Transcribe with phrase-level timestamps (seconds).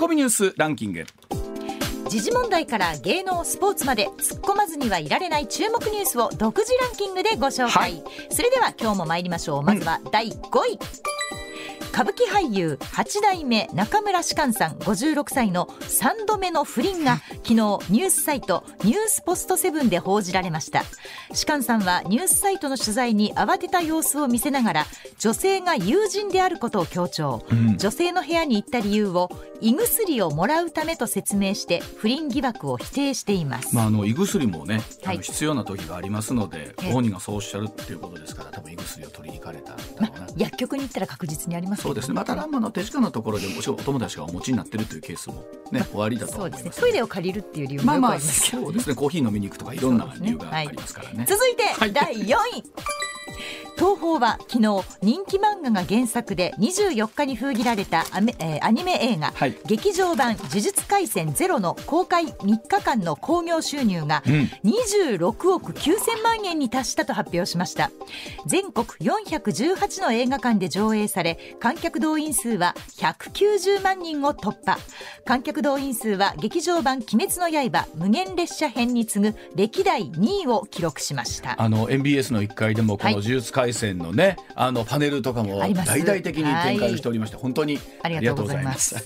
[0.00, 1.04] コミニュースランキング。
[2.08, 9.62] 時事問題から芸能スポーツまで突っ込まずにはいられない注目ニュースを独自ランキングでご紹介、はい、それでは今日も参りましょう。
[9.62, 11.19] まずは第5位、うん
[11.92, 20.84] 歌舞伎俳優八代目中村芝翫さん56歳の3度目の不倫が昨日ニュースサイトニュースポストセブンで報じられました。
[21.32, 24.86] 芝翫さんはニュースサイトの取材に慌てた様子を見せながら
[25.18, 29.28] 女性が友人であることを強調、うん、女性の部屋に行った理由を
[29.60, 42.14] 胃薬をもらうためと説明して不倫疑惑を否定しています、まあ、あの胃薬もね、はい、必要な時がありますのでご本人がそうおっしゃるっていうことですから多分胃薬を取りに行かれたんだろうな、ま薬局に行ったら確実にありますそうですね。
[42.14, 48.94] またランマの手近なところでもしお友達がお持ちになってるというケースもね、終わりだと思います、ね、トイレを借りるっていう理由もありますまあまあ、そうですね。
[48.94, 52.64] コーヒー飲みに行くとかいろんな理由がありますからね、ねはい、続いて、第4位、
[53.80, 64.22] 東宝は昨日人気漫画が原作で24日に封切られたアメ、えー、アニメ映画、はい、劇場版「呪術廻戦ゼロの公開3日間の興行収入が
[64.64, 67.90] 26億9000万円に達したと発表しました。
[68.44, 71.38] 全国418の映画館で上映され
[71.70, 74.76] 観客動員数は190万人を突破。
[75.24, 81.54] 観客動員数は劇場版「鬼滅の刃無限列車編」に次ぐ歴代2位を記録しました。
[81.62, 88.96] あの MBS の1階でもこの呪術廻戦のね、あのパネルとかも大々的に展開しておりまして、本当にありがとうございます。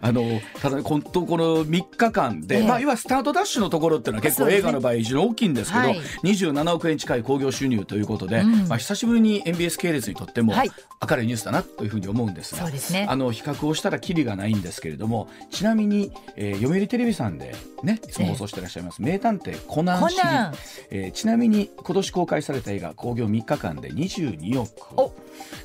[0.00, 20.58] あ のただ本当この3日間で、まあいわスタートダッシュのところっていうのは結構映画の場合非常に大きいんですけど、はい、27億円近い興行収入ということで、まあ久しぶりに MBS 系列にとっても明るいニュースだなというふうに思うんですが、あの比較をしたらきりがないんですけれども、ちなみに、えー、読売テレビさんでねいつも放送していらっしゃいます、名探偵コナンシリーズ、
[20.90, 25.12] えー、ちなみに今年公開された映画興行3日間で22億。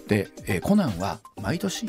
[0.07, 1.87] で、えー、コナンは毎年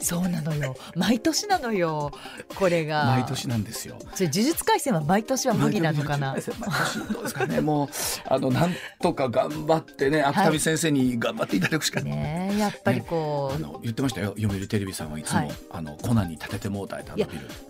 [0.00, 0.76] そうなのよ。
[0.94, 2.12] 毎年なのよ。
[2.54, 3.06] これが。
[3.06, 3.96] 毎年なんですよ。
[4.14, 6.32] それ呪術廻戦は毎年は無理なのかな？
[6.32, 7.60] 毎年どうですかね。
[7.60, 7.88] もう
[8.26, 14.34] あのなんとか頑張ってね芥見先生に頑張っていただくしかない、ねやっぱりこう、ね、あの言ってましたよ。
[14.38, 17.14] 読売テレビさんはいつも、はい、あのコナンに立ててもうたいた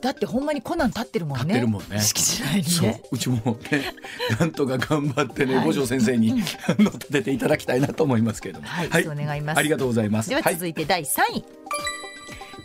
[0.00, 1.44] だってほんまにコナン立ってるもんね。
[1.44, 2.00] 立ってるもんね。
[2.00, 3.02] 敷地内にね。
[3.10, 3.94] うちもね
[4.38, 8.66] なんとか頑張ってね、はい、五条先生に、あの立てていただきたいなと思いますけれども。
[8.66, 9.58] はい、はい、そう願います。
[9.58, 10.30] ありがとうございます。
[10.30, 11.44] では続いて第3位、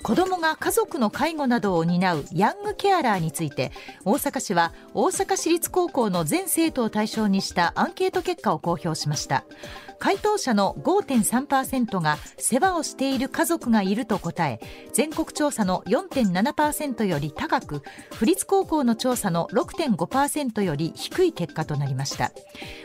[0.04, 3.72] 子どもが家族の介護などを担うヤングケアラーについて
[4.04, 9.46] 大阪市は大阪市立高校の全生徒を対象にしたアンケート結果を公表しました。
[10.00, 14.60] 回答者の5.3%が世話をしている家族がいると答え
[14.94, 17.82] 全国調査の4.7%より高く
[18.12, 22.32] 府立高校の調査の6.5%より低い結果となりました。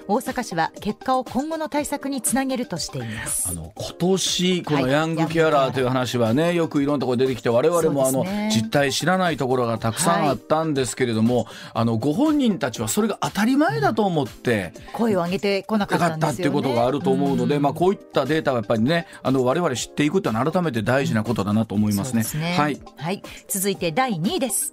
[0.07, 3.51] 大阪市は結果を今後の対策につなげるとしています。
[3.51, 22.25] あの今年このヤングケアラーという話はね、はい、よくいろんなところ出てきて我々もあの、実態知らないところがたくさんあったんですけれども、はい、あのご本人たちはそれが当たり前だと思って、声を上げてこなかったんですよ、ね、っていうことがあると思うので、うん、まあ、こういったデータはやっぱりねあの我々知っていくというのは改めて大事なことだなと思いますね。
[22.41, 24.73] ねはい、はい、続いて第2位です。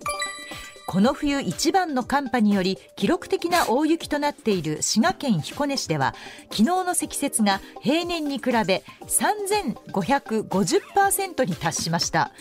[0.87, 6.13] この冬一番の寒波により記録的な大雪となっている滋賀県彦根市では
[6.51, 12.31] 昨日の積雪が平年に比べ3550%に達しました。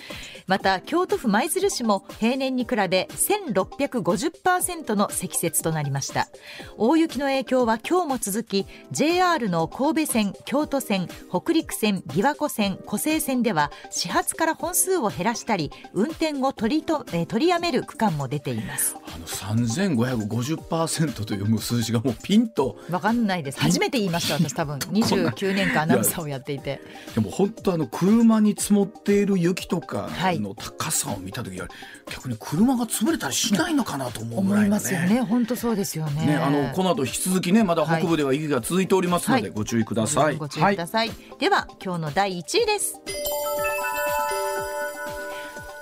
[0.47, 6.29] また京都府舞鶴市も平年に比べ1650%の積雪となりました。
[6.77, 18.97] 大雪の影響は今日も続き JR の神戸線京都線北陸線琵琶湖線湖西線では始発から本数を減らしたり運転を取りと、え取りやめる区間も出ています。
[19.07, 22.79] あの3550%という数字がもうピンと。
[22.89, 23.61] 分かんないです。
[23.61, 24.79] 初めて言いました私多分。
[24.93, 26.81] 29年間アナウンサーをやっていて。
[27.15, 30.41] でも本当あの車に積もっている雪とか、はい。
[30.45, 31.69] の高さを見た時は
[32.11, 35.21] 逆に車が潰れたりしないのかなと思うぐらい、ね、思いますよね。
[35.23, 43.01] 本当そうですよね、ね、あのこの後引き続きねまだ北部では雪が続いておりますので、ご注意ください、ご注意ください、はい、では今日の第1位です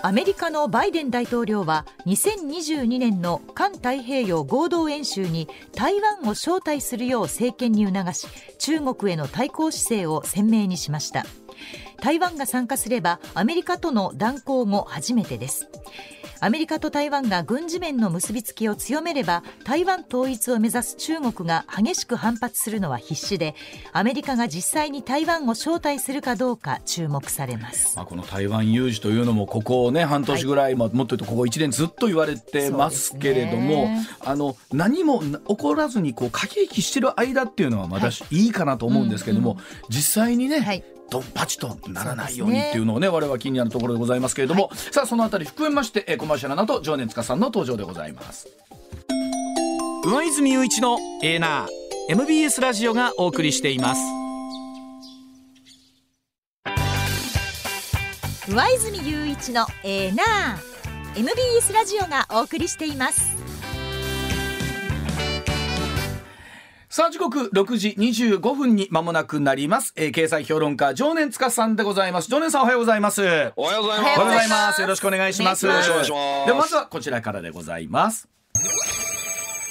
[0.04, 8.26] アメリカのバイデン大統領は2022年の環太平洋合同演習に台湾を招待するよう政権に促し
[8.58, 11.24] 中国への対抗姿勢を鮮明にしました。
[12.00, 15.68] 台湾が参加すればアメリカとの断交後初めてです。
[16.44, 23.54] アメリカと台湾が軍事面の結びつきを強めれば台湾統一を目指す中国が激しく反発するのは必至で
[23.92, 48.48] アメリカが実際に台湾を招待するかどうか注目されます、まあ、この台湾有事というのもここね半年ぐらい、はい、もっと言うとここ1年ずっと言われてますけれども、ね、あの何も起こらずにこう駆け引きしてる間っていうのはまだ、はい、いいかなと思うんですけれども、うんうん、実際にね、はい、ドンパチとならないようにっていうのをね我々は気になるところでございますけれども、はい、さあそのあたり含めましてえコマーシャルなど常念塚さんの登場でございます。
[50.04, 51.68] 上泉雄一のエーナー
[52.08, 54.00] MBS ラジオがお送りしています。
[58.48, 63.36] 上泉雄一のエーナー MBS ラジオがお送りしています
[66.94, 72.28] さあ時刻6時25分に間もなくなります、えー、経済評論家常年塚さんでございます。
[72.28, 73.22] 常年さんおはようございます。
[73.56, 74.04] おはようございます。
[74.04, 74.80] おはようございます。
[74.82, 75.64] よろしくお願いします。
[75.64, 76.46] よろしくお願いします。
[76.46, 78.28] でまずはこちらからでございます。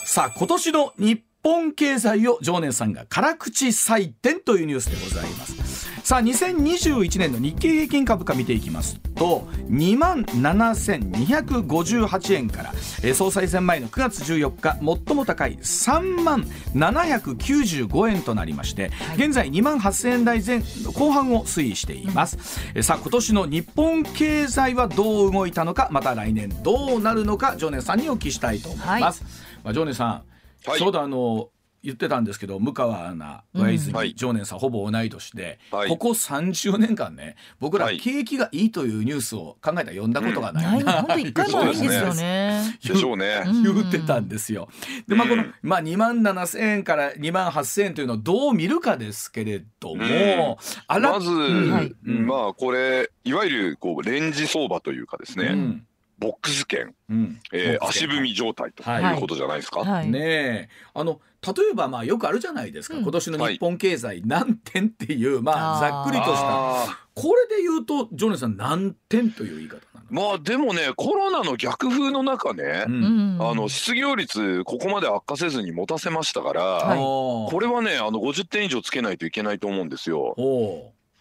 [0.04, 5.61] さあ今年の日本経済を常年さんが辛口採点というニュースでございます
[6.04, 12.72] さあ2021年の日経平均株価見ていきますと2万7258円から、
[13.04, 16.42] えー、総裁選前の9月14日最も高い3万
[16.74, 20.64] 795円となりまして、はい、現在2万8000円台前
[20.94, 22.38] 後半を推移しています、
[22.76, 29.34] うん、さあ今年の日本経済はどう動いたのかまた来年どうなるのか常念さんにお聞きしたいと思います、はい、
[29.66, 30.24] まあ、常念さん、
[30.66, 31.51] はい、ちょうどあの
[31.84, 42.78] 言ってたんですけど向川アナ上泉、常念さんほぼ同い年で、はい、ここ30年間ね僕ら景気がいいというニュースを考えたら読んだことがないな、うん、本当一回もないんですよね。
[42.86, 43.44] でしょうね。
[43.46, 44.70] 言ってたんですよ。
[45.08, 51.96] でまあこの、まあ、2万7千円から2万8千円というのをどう見るかですけれども、うん、あらまず、はい。
[52.06, 55.88] まあこれいわゆるこうレンジ相場というかですね、うん。
[56.20, 59.18] ボックス券、うん、えー、足踏み状態とい。
[59.18, 59.80] うことじゃないですか。
[59.80, 59.90] はい。
[59.92, 67.00] はい、ねあの例えばまあよくあるじゃないですか、うん、今年の日本経済何点っていう、はい、まあざっくりとした。
[67.14, 70.30] これで言うとジョネさん何点という言い方なの？
[70.30, 80.36] まあでもねコロナの逆風の中ね、うん、あの失業率ここまで悪化せずに持たせましたから、はい、これはねあの50点以上つけないといけないと思うんですよ。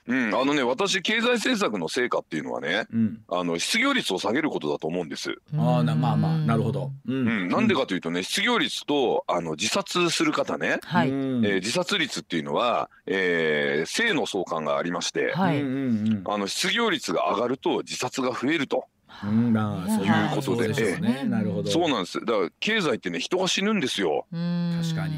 [0.07, 5.37] うん、あのね私経済政策の成果っていうのはね、うん、あの失業率を下げることだと思うんです。
[5.57, 6.91] ああまあまあなるほど。
[7.07, 18.85] うん、うん、なんでかというとね失業率とあの自殺する方ね、はい、えー、自殺率っていうのは、えー、性の相関がありまして、はい、あの失業率が上がると自殺が増えると。
[19.23, 21.71] うん、まあ、そういうことで、でね、なるほど。
[21.71, 22.21] そうなんです。
[22.21, 24.25] だから経済ってね、人が死ぬんですよ。
[24.31, 25.17] 確かに。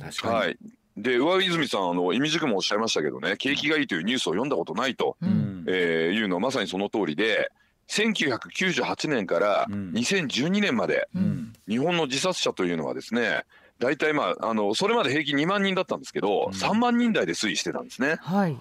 [0.00, 0.34] 確かに。
[0.34, 0.58] はい。
[0.96, 7.50] で上泉さんあの意味軸もおっしゃいましたけどね景気がいいというニュースを読んだことないと、うん、えー、いうのはまさにその通りで
[7.88, 13.44] 1998年から2012年まで、うん、日本の自殺者というのはですね
[13.78, 18.16] 大体まああのそれまで平均2万人だったんですけど、うん、3万人台で推移してたんですね。
[18.20, 18.58] はい、は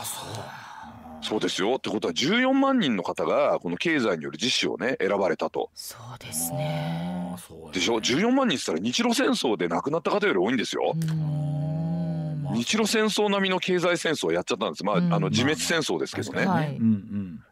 [0.00, 0.66] あそう。
[1.22, 1.74] そうですよ。
[1.78, 5.70] ってことは14万人の方がこの経済による実施をね選ばれたと。
[5.74, 7.15] そうですね
[7.72, 10.94] でしょ？14万人っつったら日露戦争で亡くなった方より多いんですよ。
[12.54, 16.46] 日露戦争並みの経済戦争をやっちゃったんです、まあ、あの自滅戦争ですけどね。
[16.46, 16.78] はい、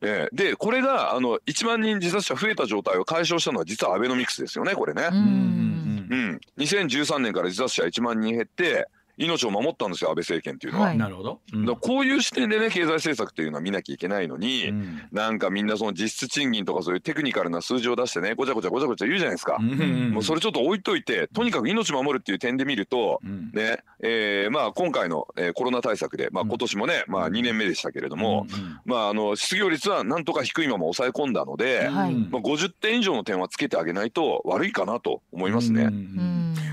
[0.03, 5.09] えー、でこれがあの1万人自殺者増えた状態を解消したのは実はアベノミクスですよねこれね。
[5.13, 10.95] うん、2013年から自殺者1万人減って命を守ったんですよ安倍政権っていうのは。
[10.95, 19.57] なるほど、うん、だこういう視点でね経済政策っていうのは見なきゃいけないのに、うん、なんかみんなその実質賃金とかそういうテクニカルな数字を出してねごちゃごちゃごちゃごちゃ言うじゃないですか。
[19.61, 23.21] うん、もうそれちょっと置いといてとにかく命守るっていう点で見ると、
[23.53, 28.47] ねえー、まあ今回の、えー、コロナ対策で、まあ、今年もね、まあ、2年目でしたけれども、
[28.85, 35.91] まあ、あの失業率はなんとか低いまま抑え込んだので、まあ、50点以上の点はつけてあげないと悪いかなと思いますね。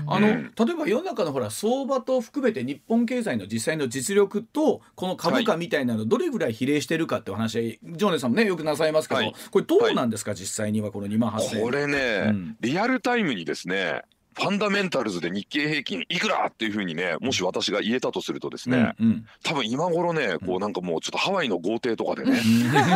[0.06, 11.62] あの、例えば世の中のほら相場と含めて日本経済の実際の実力とこの株価みたいなのどれぐらい比例してるかってお話ジョーネさんもねよくなさいますけど、はい、これどうなんですか、はい、実際にはこの2万8000円。
[11.62, 14.02] これね、うん、リアルタイムにですね
[14.34, 22.40] ファンダメンタルズで日経平均いくらっていうふうにねもし私が言えたとするとですね、うんうん、多分今頃ねこうなんかもうちょっとハワイの豪邸とかでね。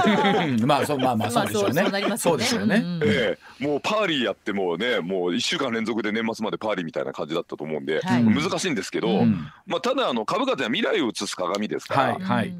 [0.64, 2.18] まあそうまあまあそうでしょうね。
[2.18, 2.82] そうですよね。
[3.04, 3.64] ええ。
[3.64, 12.02] もうパーリーやってもうねもう1週間連続で年末までパーリーみたいな感じだったと思うんで、はい、難しいんですけど、うん、まあただあの株価って未来を映す鏡ですから。
[12.14, 12.54] はい、はい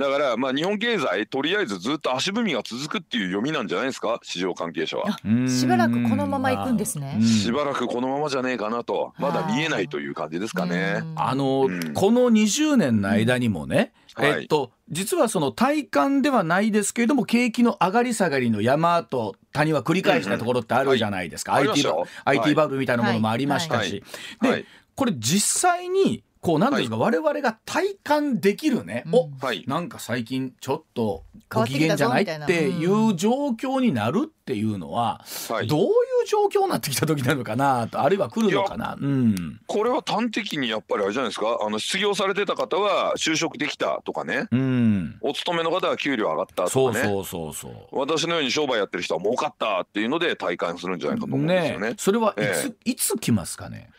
[0.00, 4.18] だからまあ日本経済とりあえずずっと足踏みが続くっていう読みなんじゃないですか？
[4.22, 5.18] 市場関係者は。
[5.48, 7.20] しばらくこのまま行くんですね。
[7.22, 11.02] しばらくこのままじゃねえかなとまだ見えないという感じですかね。
[11.16, 24.02] あの、この20年の間にもね、えっと、実はその体感ではないですけれども景気の上がり下がりの山と谷は繰り返したところってあるじゃないですか、うんうん、IT, バ IT バブルみたいなものもありましたし、
[24.40, 24.64] で
[24.94, 32.22] これ実際にこうなんですか、はい、我々が体感できるね、うん、お、はい、なんか最近ちょっとご機嫌じゃない？
[32.22, 35.90] っていう状況になるっていうのは、はい、どういう
[36.26, 41.58] 状況になってきた時なのかなとあるいは来るのかな、うん、これは端的にやっぱりあれじゃないですか？
[41.60, 47.04] あの失業されてた方は就職できたとかね、うん、お勤めの方は給料上がったとかね。
[47.04, 51.88] そうそうそう私のように商売やってる人は儲かったっていうので体感するんじゃないかと思うんですよね。
[51.90, 53.90] ねそれはいつえー、いつ来ますかね？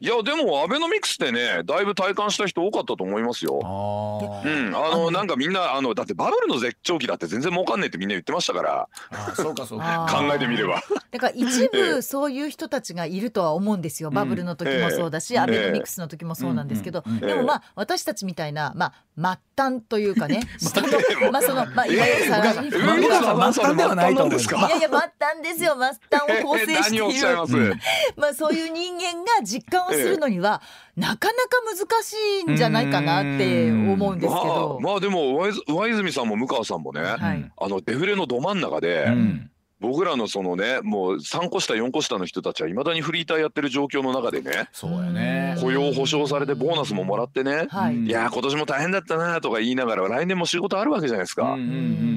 [0.00, 3.60] いやでもアベノミクスでねだいぶ体感した人多かったと思いますよ。
[3.62, 8.88] うん、あのなんかみんなあのだってバブルの絶頂期だって全然儲かんねえってみんな言ってましたから。
[9.10, 10.06] あそうかそうか。
[10.10, 10.82] 考えてみれば。
[11.10, 14.10] だから一部 そういう人たちがいるとは思うんですよ。
[14.10, 20.88] バブルの時もそうだし、アベノミクスの時もそうなんですけど、でもまあ私たちみたいなまあ末端というかね、 下の
[21.30, 23.52] まあそのまあいわゆるサラリーマン。
[23.52, 24.56] 末端ではないと思うんですか。
[24.66, 25.76] いやいや末端ですよ。
[25.76, 27.74] 末端を構成している。
[28.16, 30.62] まあそういう人間が実感をするのには、
[30.96, 32.14] なかなか難し
[32.48, 34.78] いんじゃないかなって思うんですけど。
[34.80, 39.50] まあ、まあでも上泉さんも向川さんもね、はい、あのデフレのど真ん中で、うん
[39.80, 45.56] 僕らのそのねもう3個下4個下の人たちはいまだにフリーターやってる状況の中でねそうやね。
[45.60, 51.56] 雇用保障されてボーナスももらってね、はい、いや今年も大変だったなとか言いながら来年も仕事あるわけじゃないですか、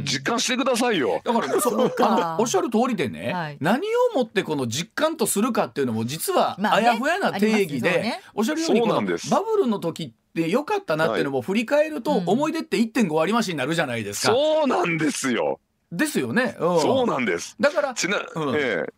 [0.03, 1.21] 実感してくださいよ。
[1.23, 2.37] だからそうか。
[2.39, 14.33] おっしゃる通りでね、はい、何をもってこの実感とするかっていうのも実はあやふやな定義で、ね、おっしゃるようにバブルの時ってでよかったなっていうのも振り返ると思い出って1.5割増しになるじゃないですか。
[14.33, 15.59] そうなんですよ。
[15.93, 16.55] ですよね。
[16.59, 17.55] うん、そうなんです。
[17.59, 18.93] だからちな、うん、ええ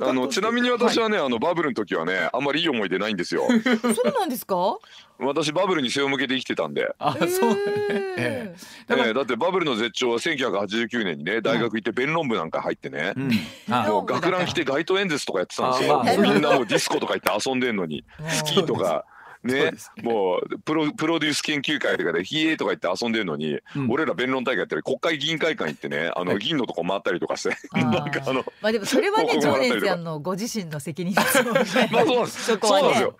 [0.00, 3.46] あのちなみに私はね、はい、あのバブルの時はねあんまりいい思い出ないんですよ。
[3.46, 4.78] そうなんですか？
[5.20, 6.92] 私バブルに背を向けて生きてたんで。
[6.98, 7.56] あ、そうね。
[8.18, 8.54] え
[8.88, 13.30] えー、だってバブルの絶頂は1989年にね大学行って弁論部なんか入ってね、うん、
[13.88, 16.02] もう学ラン着て街頭演説とかやってたんですよ。
[16.20, 19.04] みんなもうディスコとか行って遊んでんのに スキーとか。
[19.46, 19.72] ね、
[20.02, 31.42] もうプロプロデュース研究会とかで「ひえ」とか言って遊んでるのに、うん、俺ら弁論大会やったり国会議員会館行ってねあの議員のとこ回ったりとかして なんかあのまあでも それはね常念さんのご自身の責任です。
[31.92, 32.44] まあそうなんです。
[32.44, 33.16] そうなんですよ。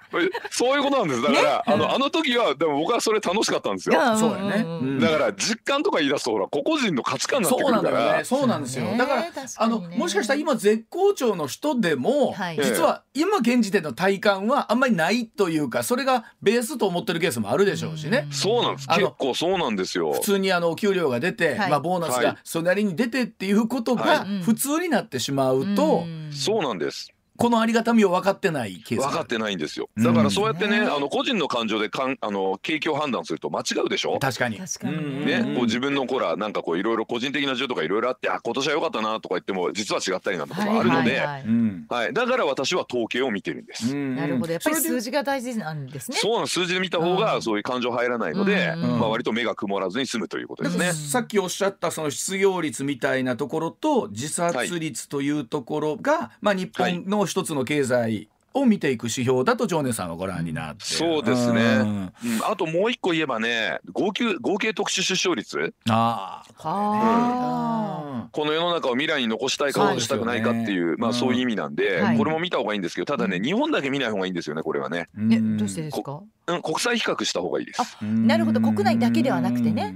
[0.50, 1.22] そういうことなんです。
[1.22, 3.94] だから、ね、あのあの時はでも僕はそれ楽しかったんですよ。
[4.16, 5.00] そうやね。
[5.00, 8.24] だから実感とか言い出すとほら個々人の価値観になってくるから。
[8.24, 8.86] そうなんですよ。
[8.96, 9.24] だから
[9.56, 18.26] あのもしかしたら今絶好調の人でも、実は今現時点の体感はあんまりないというかそれがベースと思ってるケースもあるでしょうしね。
[18.30, 18.88] そうなんです。
[18.88, 20.12] 結構そうなんですよ。
[20.12, 27.12] 普通にあの給料が出て、まあボーナスがそれなりに出てっていうことが普通になってしまうと、そうなんです。
[27.36, 29.88] このありがたみを分かってないケース分かってないんですよ。
[29.96, 34.18] だからそうやってね、うん、あの個人の感情でかんあの景気を判断すると間違うでしょ？
[34.18, 34.58] 確かに。
[34.58, 35.26] 確かに。
[35.26, 41.44] ね、こう自分のこらなんかこういろいろ個人的な事情とかいろいろあってあ今年は良かったなとか言っても実は違ったりなんてことがあるので、はい、
[41.88, 44.52] はい、だから私は統計を見てるんです、なるほど。
[44.52, 46.16] やっぱり数字が大事なんですね。
[46.18, 50.92] そうな数字で見た方がそういう感情入らないので、まあ割と目が曇らずに済むということですね。
[50.92, 58.28] さっきおっしゃったその失業率みたいなところと自殺率というところが、まあ日本の一つの経済
[58.60, 62.12] を見ていく指標だと常念さんはご覧になってそうですね、うん、
[62.44, 65.74] あともう一個言えばね合計合計特殊出生率。
[65.88, 75.08] ああ、うん、この世の中を未来に残したいか残したくないかっていう、ね、まあそういう意味なんで、うん、これも見た方がいいんですけどただね、日本だけ見ない方がいいんですよねこれはね。
[75.30, 76.22] えどうしてですか？
[76.48, 77.82] うん、国際比較した方がいいです。
[78.02, 79.94] なるほど、国内だけではなくてね。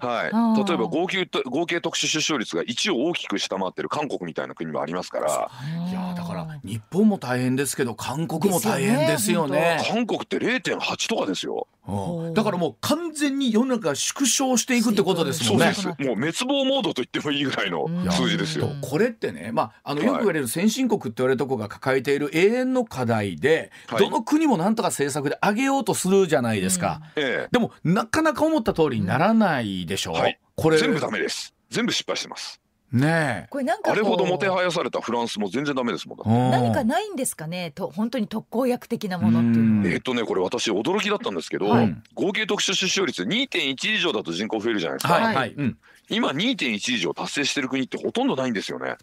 [0.00, 0.66] はい。
[0.66, 5.50] 例えば合計合計特殊出生率が1を大きく下回ってる韓国みたいな国もありますから。
[5.88, 9.80] いやだから日本も大変ですけど韓国も大変ですよね。
[9.88, 11.68] 韓国って0.8とかですよ。
[12.34, 15.72] だからもう完全に世の中が縮小していくってことですもんね。
[16.00, 18.70] もう滅亡モードと言ってもいいぐらいの数字ですよ。
[18.80, 27.02] これってね、まああのよく言われる先進国って言われるとこが抱えている永遠の課題で、はい、どの国もなんとか政策で上げようとするじゃないですか。
[27.14, 30.14] うんええ、でもなかなか思った通りにならないでしょう。
[30.14, 31.54] はい、これ全部ダメです。
[31.70, 32.61] 全部失敗してます。
[32.92, 37.70] ねこれなんかあれほどもてはやされたフランスも全然ダメですもん何かないんですかね？
[37.74, 39.88] と本当に特効薬的なものっていうのは。
[39.94, 45.54] えっとねこれ私驚きだったんですけど、はい、合計特殊出生率2.1以上だと人口増えるじゃないですか、はいはい。
[45.56, 45.78] うん、
[46.08, 48.96] 今2.1以上達成してる国ってほとんどないんですよね。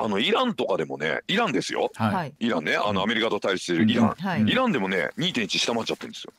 [0.00, 6.32] あのイランとかでもねイランですよ、はい、イランねあのアメリカと対立してるイラン、はい、イランでもね2.1下回っちゃってるんですよ。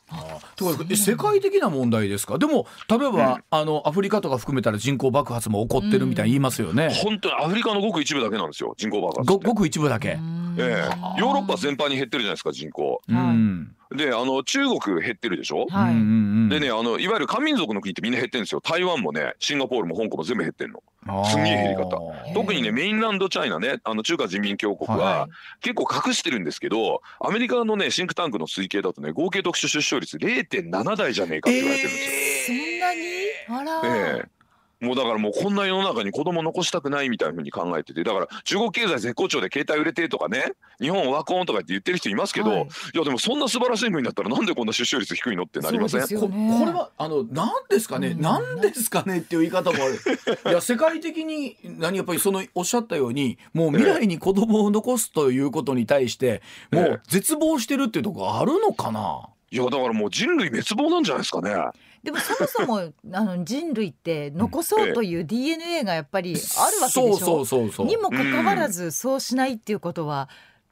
[0.56, 2.38] とか世界的な問題ですか？
[2.38, 6.88] でも例えば、うん、あのアフリカとか含めたら人口爆発も起こってるみたいに言いますよね。
[7.02, 10.08] 本当にアフリカのごく一部だけなんですよ人口爆発ごごく一部だけ。
[10.08, 11.20] ええ。
[11.20, 13.02] ヨーロッパ全般に減ってるじゃないですか人口。
[13.08, 15.94] うんであの中国減ってるでしょ、はい、
[16.48, 18.60] でねあのいわゆる漢民族の国ってみんな減ってるんですよ。
[18.60, 21.24] 台湾もねシンガポールも香港も全部減ってるの。
[21.24, 21.98] すんげえ減り方。
[22.34, 25.28] 特にねメインランドチャイナねあの中華人民共和国は
[25.60, 32.58] 結構隠してるんですけどアメリカのねシンクタンクの推計だとね合計特殊出生率0.7台じゃねえかって言われてるんですよ。
[32.58, 33.80] えー、そんなに？
[33.80, 34.28] あら、えー
[34.80, 42.66] もうだからもうこんな世の中に子供残したくないみたいなふうに考えててだから中国経済絶好調で携帯売れてとかね日本ワコンとかって言ってる人いますけど、はい、い
[42.98, 46.28] やでもそんな素晴らしい国だったらなんでこんな出生率低いのってなりません、ね、ここ
[46.64, 49.98] れはあの何ですかね、うん、何ですかねっていう言い方もある。
[50.50, 61.54] いや 世界的に何やっぱりそのおっしゃったようにもう未来に子供を残すということに対してもう絶望してるっていうところあるのかな、いやだからもう人類滅亡なんじゃないですかね。
[62.02, 67.84] でもそもそも あの人類って残そうという DNA がやっぱりあるわけでしょ？
[67.84, 70.28] にもかかわらずそうしないっていうことは。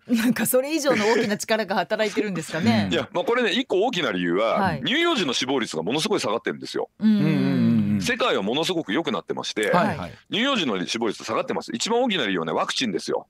[0.07, 2.89] なんかそれ以上の大きな力が働いてるんですかね？
[2.91, 6.89] いや、まあ、これね、一個大きな理由は、はい、乳幼児の死亡率がものすごい下がってるんですよ。
[6.99, 7.58] うんうんうん
[8.01, 11.71] 世界はものすごく良くなってまして、はい、乳幼児の死亡率下がってます。
[11.75, 13.27] 一番大きな理由はねワクチンですよ、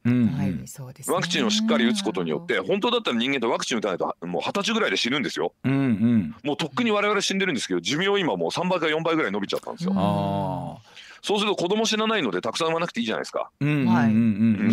[1.09, 9.93] ワクチンをしっかり打つことによって本当だったら人間ってワクチン打たないともう二十歳ぐらいで死ぬんですよ、もうとっくに我々死んでるんですけど寿命今もう3倍か4倍ぐらい伸びちゃったんですよ、
[11.23, 13.51] そうすると子供死なないのでたくさん産まなくていいじゃないですか。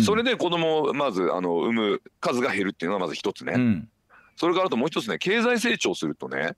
[0.04, 3.54] それで子供をまずあの産む数が減るっていうのがまず一つね。
[3.56, 3.88] うん、
[4.36, 6.54] それからあともう一つね経済成長するとね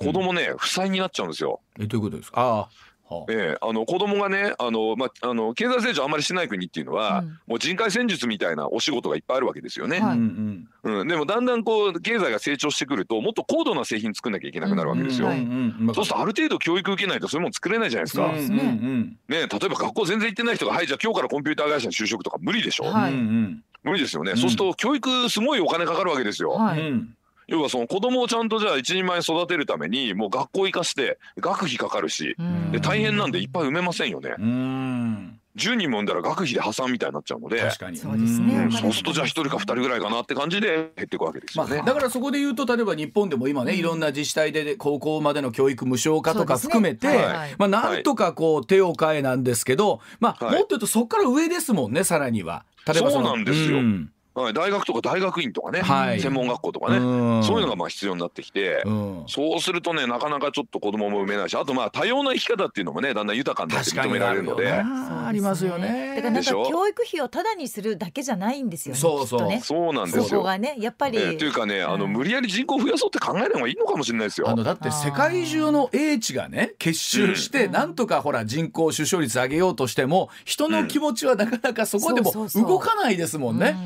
[0.00, 1.60] 子供ね、負債になっちゃうんですよ。
[1.78, 2.68] えどういうことですか？
[3.12, 9.98] あええ、あの子供がねあの、まあ、あの経済成長あんまりしない国っていうのは、うん、もう人海戦術みたいなお仕事がいっぱいあるわけですよね。
[9.98, 15.26] はい、うんうん、でもだんだんこう経済が成長してくるともっと高度な製品作んなきゃいけなくなるわけですよ。
[15.26, 18.28] そうするとある程度教育受けないとそういうもの作れないじゃないですか。
[18.28, 22.84] ね例えば学校全然行ってない人がはいじゃあ今日からコンピューター会社に就職とか無理でしょ。
[22.84, 24.36] はい、無理ですよね。
[24.36, 26.50] そうすると教育すごいお金かかるわけですよ。
[26.50, 26.80] はい
[27.50, 32.36] 要はその子供をちゃんとじゃあ一人前育てるためにもう学校行かして学費かかるし
[32.70, 34.30] で大変なんでいっぱい埋めませんよね。
[35.56, 37.96] 10人も産んだら学費で破産みたいになっちゃうので確かに。
[37.96, 47.16] そうですね、そうするとじゃあ1人か2人ぐらいかなって感じで減っていくわけですよね、まあ、だからそこで言うと例えば日本でも今ね、いろんな自治体で高校までの教育無償化とか含めて、ね。
[47.16, 52.64] はい、まあ、なんとかこう手を変えなんですけど、まあ、もっと言うとそこから上ですもんねさらには。
[52.86, 56.98] 例えばそうなんですよ、うんはい、大学とか大学院とかね、はい、専門学校とかね、
[57.42, 64.70] そういうのがまあ必要になってきて、うん、そうするとねなかなかちょっと子供も産めないしあとまあ多様な生き方っていうのもねだんだん豊かになって認められるので。
[65.30, 66.16] ありますよね。
[66.16, 70.24] だからなんか教育費をただにするだけじゃないんですよねそうそう、ね、そうなんですよ。
[70.24, 74.48] そこがねやっぱり、えー、というかねあの無理やり人口増やそうって考えない方がいいのかもしれないですよ。
[74.48, 83.76] あのだって世界中の英知がね結集して、なんとかほら人口出生率上げようとしても人の気持ちはなかなかそこでも動かないですもんね、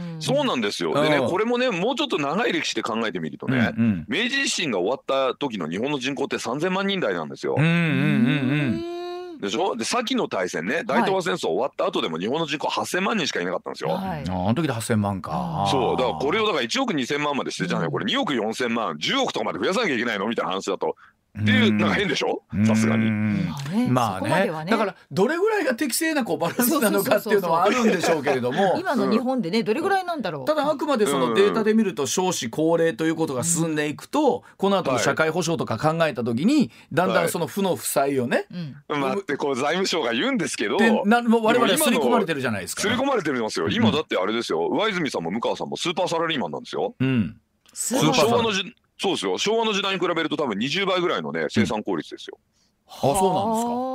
[0.46, 0.94] そうなんですよ。
[0.94, 7.54] でねこれもねもうちょっと長い歴史で考えてみるとね、うんうん、明治維新が終わった時の日本の人口って3000万人台なんですよ。
[7.56, 7.76] うんうんうん
[9.34, 9.40] うん。
[9.40, 9.76] でしょ？
[9.76, 13.90] で先の大戦ね大東亜戦争終わった後でも日本の人口8,000万人しかいなかったんですよ。
[13.90, 15.68] はい、あの時で8,000万か。
[15.70, 15.96] そう。
[15.96, 18.96] だからこれをだから1億2,000万までしてじゃないこれ2億4,000万。
[18.96, 20.28] 10億とかまで増やさなきゃいけないの？
[20.28, 20.96] みたいな話だと
[21.36, 22.42] っていうなんか変でしょ？
[22.64, 23.10] さすがに。
[23.90, 28.76] まあねだからどれぐらいが適正なこうバランスなのかっていうのはあるんでしょうけれども。
[28.78, 30.44] 今の日本でねどれぐらいなんだろう。
[30.44, 38.46] ただあくまでそのデータで見ると少子高齢ということが進んでいくとこの後の社会保障とか考えた時にだんだんその負の負債をね
[38.88, 40.78] 待ってこう財務省が言うんですけど。
[41.04, 42.82] なもう我々は刷り込まれてるじゃないですか。
[42.82, 44.68] 刷り込まれてるんですよ今だってあれですよ。
[44.68, 46.94] 上泉さんも向川さんもスーパーサラリーマンなんですよ。
[47.00, 47.36] うん。
[47.72, 49.36] スーパーサラリーマンそうですよ。
[49.36, 52.38] 昭和の時代に比べると多分20倍ぐらいのね生産効率ですよ。
[53.02, 53.94] うん、あそうなんですか。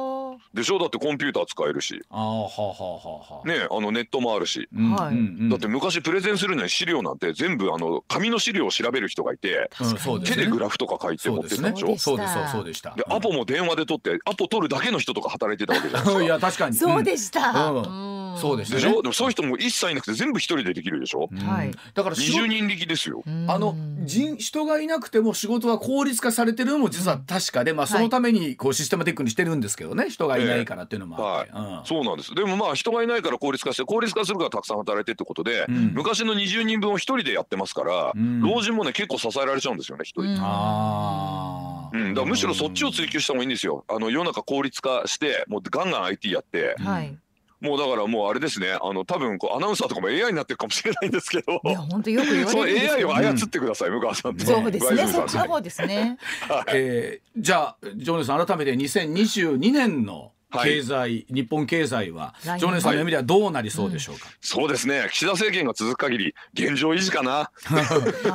[0.54, 0.80] でしょ？
[0.80, 2.02] だってコンピューター使えるし。
[2.10, 9.70] あはははねあのネットもあるし、はい、だって昔プレゼンするのに資料なんて全部あの紙の資料を調べる人がいて、
[10.08, 11.98] うん、手でグラフとか書いて持ってたでしょ？
[11.98, 12.94] そうですそうでした。
[12.96, 16.24] でアポも電話で取ってアポ取るだけの人とか働いてたわけじゃないですか。
[16.26, 16.76] いや確かに。
[16.76, 19.02] そうでした、うんそうですでしょ？
[19.02, 23.24] でもそういう人も一切いなくて全部一人でできるでしょ、はい、だから20人力ですよ。
[23.48, 31.88] あの人人がいなくても仕事は効率化されてるのも実は確かで、まあ、そのためにこうシステマティックにしてるんですけどね人がいないからっていうのもあって、はい。
[31.88, 32.34] そうなんです。
[32.36, 43.84] でもまあ人がいないから効率化して効率化するからたくさん働いてってことで、うん、昔の20人分を一人でやってますから、うん、老人もね結構支えられちゃうんですよね一人、あうん、だからむしろそっちを追求した方がいいんですよ。
[43.88, 47.18] あの世の中効率化してもうガンガン IT やって、はい
[47.62, 48.78] もうだからもうあれですね。
[48.82, 51.62] あの多分こうアナウンサーとかも AI になってるかもしれないんですけど。
[51.66, 55.08] いや本当よく言われるその AI を操ってください、向川さんそうですね。
[55.08, 56.18] そっちの方ですね、
[56.48, 64.34] はい、えー、じゃあジョネさん改めて2022年の経済、はい、日本経済は常念さんの意味ではどうなりそうでしょうか、はい。
[64.34, 65.08] うん、そうですね。
[65.12, 67.52] 岸田政権が続く限り現状維持かな。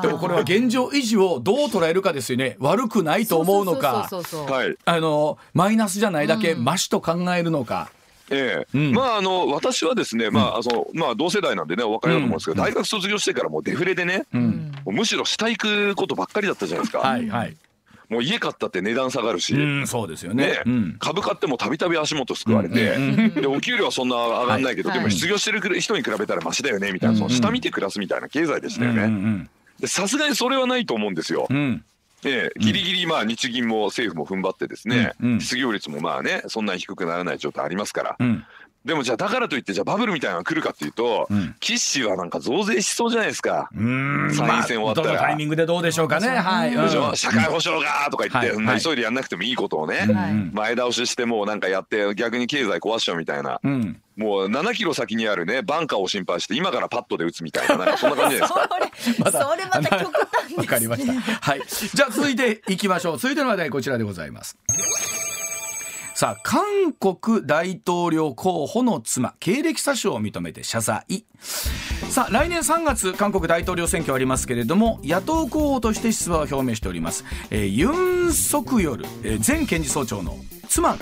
[0.02, 2.56] でもこれは現状維持をどう捉えるかですよね。
[2.60, 4.08] 悪くないと思うのか。
[4.84, 7.90] あのマイナスじゃないだけ、うん、マシと考えるのか
[8.34, 14.26] ええ、うん、まああの私はですね、まああのまあ同世代なんでねお分かりだと思うんですけど、大学卒業してからもうデフレでね、
[14.84, 17.00] むしろ下行くことばっかりだったじゃないですか。
[17.00, 17.56] はいはい。
[18.10, 20.58] もう家買ったって値段下がるし、うん、そうですよね。
[20.98, 22.96] 株買ってもたびたび足元すくわれて、
[23.30, 24.98] でお給料はそんな上がんないけど、はい。
[24.98, 29.48] でも失業してる人に比べたらマシだよねみたいな、その下見て暮らすみたいな経済でしたよね。
[29.86, 31.46] さすがにそれはないと思うんですよ。
[31.48, 31.84] うん
[32.24, 38.44] ええ、ギリギリまあ日銀も政府も踏ん張ってですね、失業率もまあねそんなに低くならない状態ありますから、うん
[38.84, 41.54] でもじゃあだからといってじゃあバブルみたいなのが来るかっていうと、うん。
[41.58, 43.70] 岸はなんか増税しそうじゃないですか。
[43.74, 45.06] うん参院選終わったら。
[45.06, 46.28] まあどのタイミングでどうでしょうかね。
[46.28, 46.74] はい。
[46.74, 47.16] うん。
[47.16, 48.80] 社会保障がとか言って、はい。
[48.82, 50.34] 急いでやんなくてもいいことをね、はい。
[50.52, 54.00] 前倒ししてもうなんかやって逆に経済壊しちゃうみたいな、うん。
[54.16, 59.30] もう7キロ先にあるねバンカーを心配して今からパットで打つみたいななんかそんな感じじゃないですか？
[59.32, 60.56] それそれまた極端ですね。
[60.60, 61.12] わかりました。
[61.40, 61.62] はい。
[61.66, 63.18] じゃあ続いていきましょう。
[63.18, 64.58] 続いての話題こちらでございます。
[66.14, 71.24] さあ、韓国大統領候補の妻、経歴詐称を認めて謝罪。
[72.08, 77.24] さあ、来年3月、韓国大統領選挙ありますけれども、野党候補として出馬を表明しております。
[77.50, 77.90] えーユ
[78.28, 80.36] ン・ソクヨル、えー前検事総長の
[80.74, 80.98] 妻が、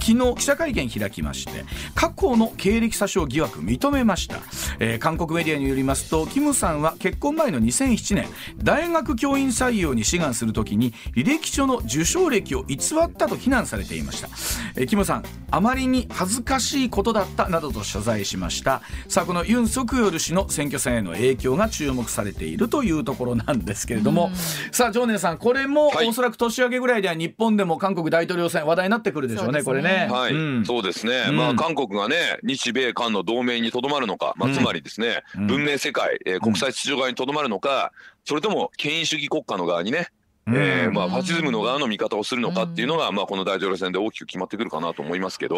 [0.00, 4.36] 昨日記者会見開きまして過去の経歴詐称疑惑認めました、
[4.78, 8.26] えー韓国メディアによりますとキムさんは結婚前の2007年
[8.58, 14.28] 大学教員採用に志願するときに履歴書の受賞歴を偽ったと非難されていました、
[14.76, 18.82] えーキムさんあまりに恥ずかしいことだったなどと謝罪しました。
[19.06, 24.32] さあこのユン・ソクヨル氏の選挙戦への影響が注目されているというところなんですけれども。
[24.72, 30.12] さあ常念さんこれもはいおそらく年明けぐらいでは日本でも韓国大統領選話題になってくるでしょうねそうですねこれね。
[30.12, 30.66] はい、うん。
[30.66, 31.36] そうですね、うん。
[31.36, 34.54] まあ韓国がね日米韓の同盟にとどまるのか、まあ、うん。
[34.54, 35.46] つまりですね、うん。
[35.46, 37.92] 文明世界、えー国際秩序側にとどまるのか
[38.24, 40.08] それとも権威主義国家の側にね、
[40.46, 45.56] えーまあ、ファシズムの側の味方をするのかっていうのが、まあ、この大統領選で大きく決まってくるかなと思いますけど、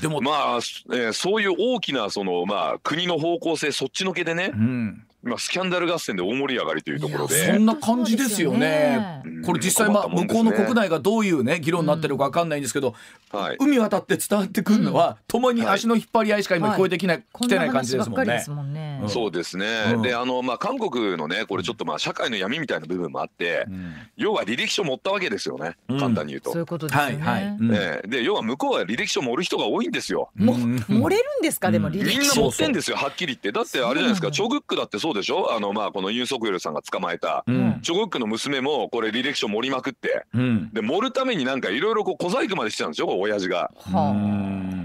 [0.00, 7.58] でも、まあ、えーそういう大きなその、まあ、国の方向性そっちのけでねう、ん、今スキャンダル合戦で大盛り上がりというところそで。
[7.58, 9.22] んな感じですよね。
[9.24, 12.94] うんこれ実際まあ向こうの国内がどういうね議論になってるかわかんないんですけど、
[13.30, 13.56] はい。
[13.60, 18.24] 海渡って伝わってくるのは、共に足の引っ張り合いしか今聞こえてきない、こん来てない感じですもんね。
[18.24, 18.50] 話ばっかりです。
[18.50, 19.00] もんね。
[19.02, 19.08] うん。
[19.08, 20.02] そうですね、うん。
[20.02, 23.94] であのまあ韓国のねこれちょっとまあ社会の闇みたいな部分もあって、うん。
[24.16, 25.98] 要は履歴書持ったわけですよね、うん。
[26.00, 26.50] 簡単に言うと。
[26.50, 27.56] そういうことですよね、はいはい。
[27.60, 27.74] うん。
[27.74, 28.08] ええ。
[28.08, 30.30] で要は向こうは履歴書盛る人が多いんですよ。
[30.34, 30.76] もうん。
[30.76, 31.70] 漏れるんですか？
[31.70, 31.94] でもうん。
[31.94, 33.52] 履みんな歴書持ってんですよはっきり言って。
[33.52, 35.52] だってあれじゃないですかそうチョグックだってそうでしょ？
[35.54, 37.80] あのまあこのユン・ソクヨルさんが捕まえた、うん。
[37.82, 40.26] チョグックの娘もこれ履歴書盛りまくって。
[40.34, 40.70] うん。
[40.72, 43.70] で盛るためになんかいろいろこう小細工までしてたんですよ親父が。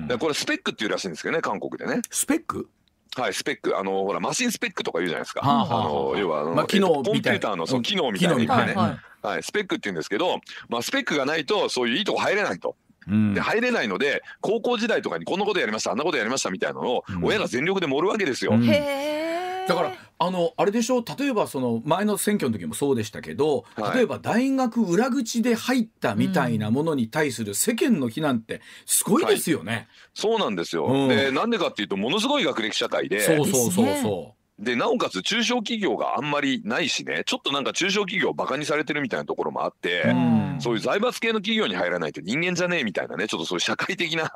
[0.08, 2.02] でこれスペックっていうらしいんですけどね韓国でね。
[2.10, 2.70] スペック？
[3.18, 3.78] はいスペック。
[3.78, 5.42] あのほらマシンスペックとか言うじゃないですか。
[5.42, 7.84] はあはああの要はあの、まあ機能えっとコンみたいピューターのそううん。
[7.84, 8.46] 機能みたいなね。
[8.48, 8.98] はいはい。
[9.24, 12.76] はい、スペックって言うんですけど、まあ、スペックがないとそういういいとこ入れないと。
[13.08, 13.34] うん。
[13.34, 17.26] で入れないので高校時代とかにこんなことやりましたあんなことやりましたみたいなのをうん。
[17.26, 18.54] 親が全力で盛るわけですよ。
[18.54, 18.64] うん。
[18.64, 21.00] へえだからあのあれでしょ？
[21.00, 23.98] う例えばその前の選挙の時もそうでしたけど、はい。
[23.98, 29.88] 例えば大学裏口で入ったみたいなものに対する世間の非難ってすごいですよね。
[30.14, 30.86] そうなんですよ。
[30.86, 31.08] うん。
[31.10, 33.22] でなんでかっていうとものすごい学歴社会で。
[33.22, 37.24] そうそうそうそでなおかつ中小企業があんまりないしね。
[37.26, 40.04] ちょっとなんか中小企業バカにされてるみたいなところもあって。
[40.06, 40.58] うん。
[40.60, 44.32] そういう財閥系の企業に入らないと人間じゃねえみたいなねちょっとそういう社会的な、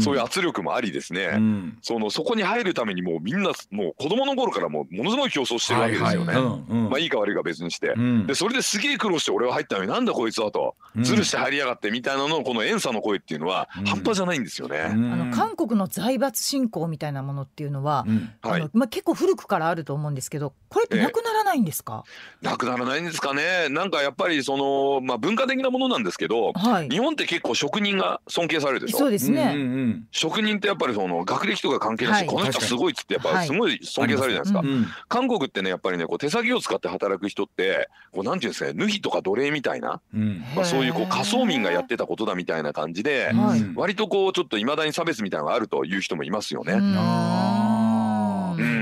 [0.00, 1.78] そういう圧力もありですね、うん。
[1.82, 6.32] そのそこに入るためにもうみんなもう子供の頃からもうものすごい競争してるわけですよね。
[6.32, 6.44] はいはい。
[6.44, 6.90] うんうん。
[6.90, 8.26] まあいいか悪いか別にして、うん。
[8.26, 11.04] でそれですげえ苦労して俺は入ったのになんだこいつはとうん。
[11.04, 13.84] ずるして入りやがってみたいなのこの遠さの声っていうのはうん。
[13.86, 14.92] 半端じゃないんですよね。
[14.92, 15.12] うん。
[15.12, 18.30] あの韓国の財閥信仰みたいなものっていうのは、うん。
[18.42, 18.60] はい。
[18.60, 22.04] あのまあ、結構古くからあると思うんですけどこれってなくならないんですか、
[22.40, 23.68] なくならないんですかね。
[23.70, 26.88] なんかやっぱりその、まあ、文化的なものなんですけどはい。
[26.88, 28.98] 日本って結構職人が尊敬されるでしょ？
[28.98, 32.26] そうですね、うんうん職人ってやっぱりその学歴とか関係なし、はい。
[32.26, 34.58] この人すごいっつってやっぱすごい尊敬されるじゃないですか。
[34.60, 34.86] はいうん。
[35.08, 40.44] 韓国ってねやっぱりねこう手先を使って働く人ってこうなんていうんですかね脱ぎとか奴隷みたいな、うん。
[40.54, 43.32] まあ、そういうこう仮想民がやってたことだみたいな感じで、
[43.74, 46.74] 割とこうちょっといまだに差別みたいなのがあるという人もいますよね。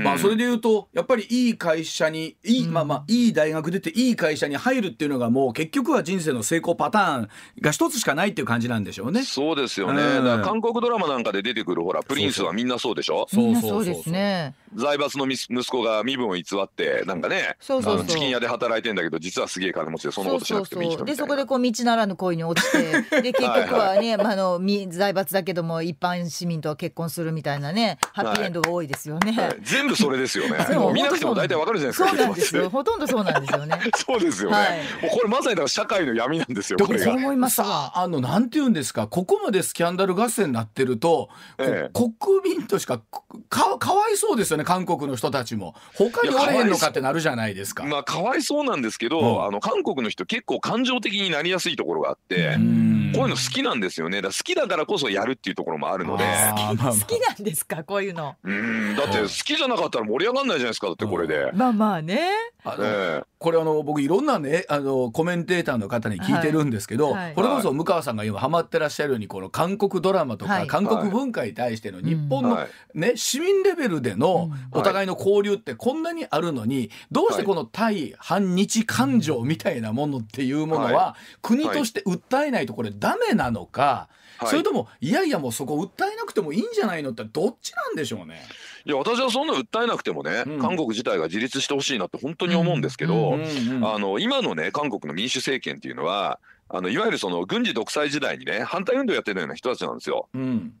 [0.03, 2.73] まあそれで言うとやっぱりいい会社にいい、うん。
[2.73, 7.29] まあまあいい大学出ていい会社に入るっていうのがもう結局は人生の成功パターン
[7.61, 9.23] が一つしかないっていう感じなんでしょうね。
[9.23, 10.01] そうですよね、
[10.43, 13.27] 韓国ドラマなんかで出てくるほらプリンスはみんなそうでしょ？
[13.33, 14.53] みんなそうですね。
[14.75, 21.17] 財閥のみ息子が身分を偽ってなんかねそうそうチキン屋で働いてんだけど実はすげえ金持ちでそんなことしなくてもいい人みたいな。
[21.17, 29.35] でそこでこう道ならぬ恋に落ちてで 結局はね、まあ、あのみ財閥だけども一般市民とは結婚するみたいなねハッピーエンドが多いですよね。
[29.67, 30.65] はい全部それですよね。
[30.93, 32.09] 見なくても大体わかるじゃないですか。
[32.09, 32.69] そうなんですよ。
[32.71, 33.79] ほとんどそうなんですよね。
[33.97, 34.55] そうですよね。
[34.55, 36.79] はい、もうこれまさにだから社会の闇なんですよ。
[36.79, 37.11] これが。
[37.11, 37.57] 思います？
[37.57, 39.07] さあのなんて言うんですか？
[39.07, 43.01] ここまでスキャンダル合戦になってると、ええ、国民としか
[43.49, 44.63] かかわいそうですよね。
[44.63, 47.83] 韓国の人たちも他におれへんのかってなるじゃないですか。
[47.83, 54.21] まあかわいそうなんですけど、うん、あの韓国の人結構感情的になりやすいところがあって、こういうの好きなんですよね。
[54.21, 56.23] だ好きだからこそやるっていうところもあるので。
[56.23, 57.83] 好きなんですか？
[57.83, 58.35] こういうの。
[58.43, 61.51] うんだって好きじゃなかったら盛り上がんないじゃないですかだってこれで。
[61.53, 62.29] まあまあね。
[62.63, 67.23] あのこれあの僕いろんなねあのコメンテーターの方に聞いてるんですけど、はい。
[67.25, 72.59] はい、これこそ向川さんが今ハマってらっしゃるようにこの韓国ドラマとか、韓国文化に対しての日本の、
[72.93, 84.09] ね、市民レベルでのお互いの交流ってこんなにあるのにどうしてこの対反日感情みたいなものっていうものは国として訴えないとこれダメなのか。
[84.45, 88.41] それともいやいやもうそこ訴えなくてもいいんじゃないのってどっちなんでしょうね。
[88.87, 93.37] いや私はそんな訴えなくてもね、うん、韓国自体が自立してほしいなって本当に思うんですけど、
[93.83, 100.29] あの今のね韓国の民主政権っていうのはあのいわゆるその軍事独裁時代にね反対運動やってるような人たちなんですよ。
[100.33, 100.73] うん。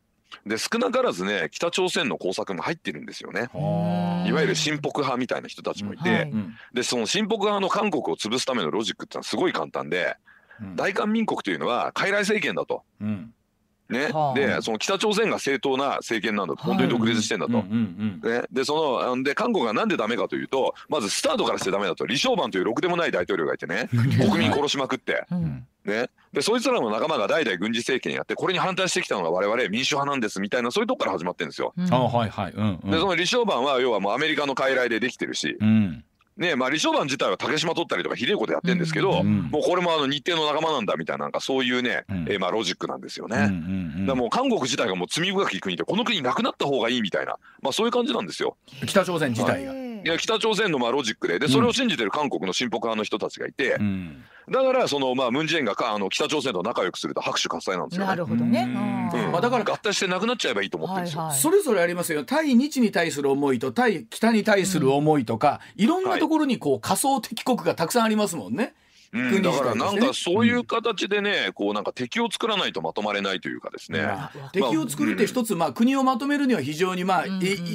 [0.45, 3.49] で少なからずね北朝鮮の工作も入ってるんですよね。
[4.25, 6.33] いわゆる親北派みたいな人たちもいて、はい、
[6.73, 10.15] でその親北派の韓国を潰すためのロジックってのはすごい簡単で、
[10.61, 13.33] うん、大韓民国というのは傀儡政権だと、うん、
[13.89, 23.89] ね、はあ、でその北朝鮮が正当な政権なんだと、本当に独立してんだと、ね、でそので韓国がなんでダメかというとまずスタートからしてダメだと李承晩というろくでもない大統領がいてね。
[24.17, 31.73] 国民殺しまくって、うん、ね、でそいつらの仲間が代々軍事政権やってこれに反対してきたのが我々民主派なんですみたいなそういうとこから始まってるんですよ。
[31.91, 32.79] あはいはいうん。
[32.83, 36.03] うん、でその李承晩は要はもうアメリカの傀儡でできてるし、うん
[36.37, 43.37] ねまあ、李承晩自体は竹島取ったりとかひでえことやってるんですけど、うん、もうこれもあの日程の仲間なんだみたいななんかそういうね、うん、えー、まあ、ロジックなんですよね。
[43.37, 48.55] うんうんうん、だもう韓国自体がもう罪深き国でこの国なくなった方がいいみたいな、まあ、そういう感じなんですよ。
[48.85, 49.73] 北朝鮮自体が。
[49.73, 49.86] いや
[50.17, 51.39] 北朝鮮のまあロジックで。
[51.39, 58.63] でそれを信じてる韓国の親北派の人たちがいて、うん、だからそのまあムン・ジェインがかあの北朝鮮と仲良くすると拍手喝采なんですよ、ね、なるほどね、
[59.13, 59.31] うん。
[59.31, 62.23] まあ、だから合体してなくなっちゃえばいいと思ってるんですよ、はいはい、それぞれありますよ。
[62.23, 65.87] 対日に対する思いと対北に対する思いとか、い。
[65.87, 68.73] ろんなところにこう仮想敵国がたくさんありますもんね。
[69.13, 74.05] うん、だからなんかそういう形でね、こうなんか敵を作らないとまとまれないというかですね、
[74.51, 77.25] 敵を作るって一つ、まあ、国をまとめるには非常に、まあ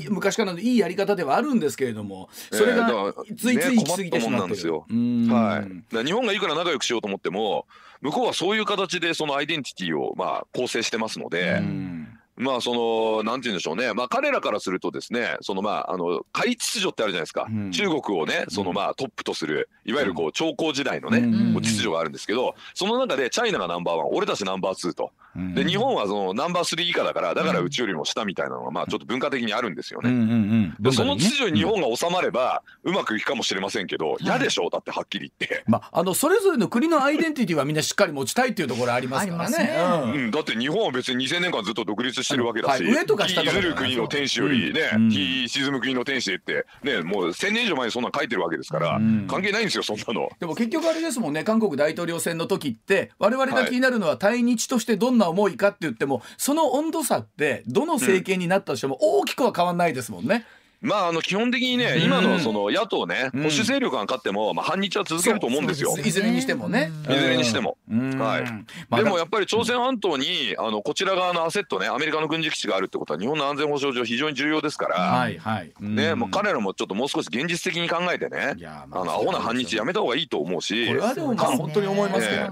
[0.08, 5.64] 昔からのいいやり方ではあるんですけれどもそれがついつい行き過ぎてしまってる、は
[6.02, 7.66] い、日本がいくら仲良くしようと思っても
[8.00, 11.58] 向こうはそういう形でそのアイデンティティをまあ構成してますので。
[11.60, 12.01] うん
[12.36, 25.10] まあそのなんて言うんでしょうね、まあ、彼らからするとですねそのまああの海秩序ってあるじゃないですか、うん、中国をねそのまあトップとするいわゆるこう長江時代のね、うん、秩序があるんですけどその中でチャイナがナンバーワン俺たちナンバーツーと。
[25.54, 30.74] で日本はそのナンバースリー以下だからだからうちよりも下みたいなのがまあちょっと文化的にあるんですよね。
[30.78, 35.64] でその秩序に日本が収まればうまくいくかもしれませんけど嫌でしょうだってはっきり言って。
[35.66, 39.74] まああのそれぞれの国のアイデンティティはみんなしっかり持ちたいっていうところありますからね。
[40.14, 43.62] うん、だって日本は別に2000年間ずっと独立してるわけだし、上とか下とか。
[43.62, 50.28] る国の天使よりね、日沈む国の天使ってねもう1000年以上前にそんな書いてるわけですから関係ないんですよそんなの。
[50.38, 60.46] でも結局あれですもんね韓国大統領選の時って我々が気になるのは対日としてどんな思いかって言ってもその温度差ってどの政権になったとしても大きくは変わんないですもんね。
[60.82, 65.96] まあ、あの基本的にね、今のその野党ね、保守勢力が勝っても、まあ、反日は続けると思うんですよ。
[65.96, 66.90] いずれにしてもね。
[67.08, 67.78] いずれにしても。
[67.88, 68.96] はい。
[68.96, 74.96] でもやっぱり朝鮮半島に、あのこちら側のアセットね、アメリカの軍事基地があるってことは、日本の安全保障上非常に重要ですから。
[74.96, 75.72] はいはい。
[75.80, 80.88] ね、もう彼らもちょっともう少し現実的に考えてね、あのアホな反日やめた方がいいと思うし。
[80.88, 82.42] これはでも本当に思いますけど。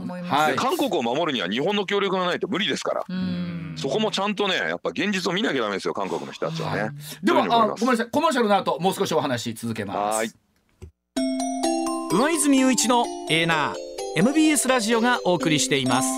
[0.57, 3.05] 韓国を守るには日本の協力がないと無理ですから。
[3.81, 6.91] そこもちゃんとね、やっぱ現実を見なきゃダメですよ、韓国の人たちはね。
[7.23, 10.37] では、あ、ごめんなさい、コマーシャルの後、もう少しお話続けます。
[12.13, 13.75] 上泉雄一のエーナー
[14.17, 16.09] MBS ラジオがお送りしています。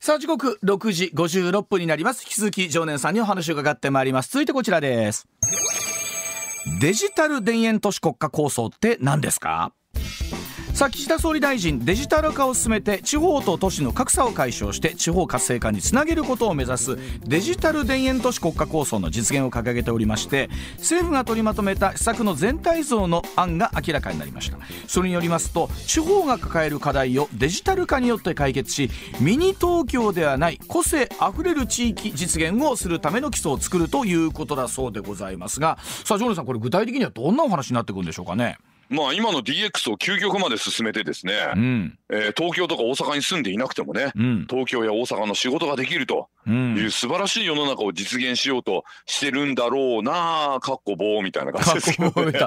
[0.00, 2.24] さあ時刻6時56分になります。
[2.24, 4.30] 引き続き常念さんにお話を伺ってまいります。
[4.32, 5.28] 続いてこちらです。
[6.80, 9.72] デジタル田園都市国家構想って何ですか？
[10.80, 24.56] さあ岸田総理大臣デジタル化を進めて地方と都市の格差を解消して地方活性化につなげることを目指すデジタル田園都市国家構想の実現を掲げておりまして政府が取りまとめた施策の全体像の案が明らかになりました。
[24.86, 28.88] それによりますと地方が抱える課題をデジタル化によって解決し
[29.20, 38.56] ミニ東京ではない個性あふれる地域実現をするための基礎を作るということだそうでございますがさあジョーさんこれ具体的にはどんなお話になっていくんでしょうかね？
[38.90, 41.98] まあ今の DX を究極まで進めてですね、うん。
[42.10, 44.46] えー東京とか大阪に住んでいなくてもね、うん。
[44.50, 46.76] 東京や大阪の仕事ができるとうん。
[46.76, 52.40] いう素晴らしい世の中を実現しようとしてるんだろうなあかっこ棒みたいな感じですけどね。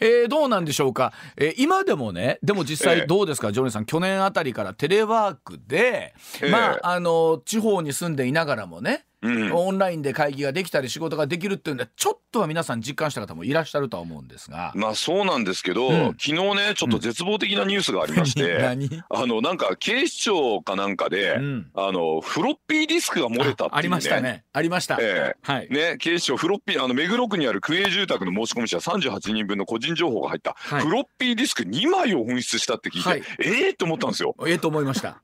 [0.00, 2.96] えーどうなんでしょうか、えー今でもねでも実ええ。
[2.98, 6.50] 際どうですか、ジョニーさん去年あたりからテレワークで、ええ。
[6.50, 9.52] まああの地方に住んでいながらもね、うん。
[9.52, 14.72] オンラインで会議ができたり仕事ができるっていうんでちょっとは皆さん実感した方もいらっしゃるとは思うんですが。
[14.74, 16.06] まあそうなんですけど、うん。
[16.18, 18.88] 昨日ねちょっと絶望的なニュースがありまして、 何？
[19.10, 21.70] あのなんか警視庁かなんかで、うん。
[21.74, 24.44] あのフロッピーディスクが漏れたっていう、ね、あありましたね。
[24.52, 25.68] ありました、えはい。
[25.70, 30.82] えね、警視庁フロッピーあの目黒区にある区営住宅の申し込み者38人分の個人情報が入った、はい。
[30.82, 33.22] フロッピーディスク2枚を紛失したって聞いて、はい。
[33.40, 34.34] ええー、って思ったんですよ。
[34.46, 35.22] ええと思いました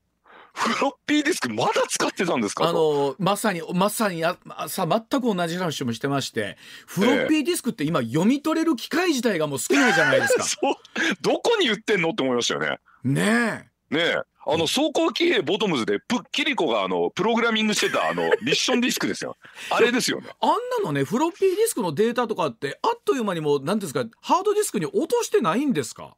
[0.55, 2.69] フロッピーディスクまだ使ってたんですか？
[2.69, 4.37] あとのまさにまさにあ
[4.69, 10.43] さ全く同じ話もしてましてフロッピーディスクって今読み取れる機械自体がもう少ないじゃないですか。
[10.47, 10.73] そう。
[11.21, 12.79] どこに売ってんのって思いましたよね。
[13.03, 13.95] ねえ。
[13.95, 14.21] ねえ。
[14.47, 19.35] あの走行騎兵ボトムズでプキリコがあのプログラミングしてたあのミッションディスクですよ。
[19.71, 20.27] あれですよね。
[20.39, 26.15] あんなのねフロッピーディスクのデータとかってあっという間にもう何ですかハードディスクに落としてないんですか？